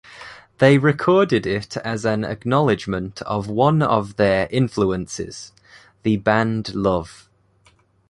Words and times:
They 0.57 0.79
recorded 0.79 1.45
it 1.45 1.77
as 1.77 2.05
an 2.05 2.25
acknowledgement 2.25 3.21
of 3.21 3.47
one 3.47 3.83
of 3.83 4.15
their 4.15 4.47
influences, 4.49 5.51
the 6.01 6.17
band 6.17 6.73
Love. 6.73 7.29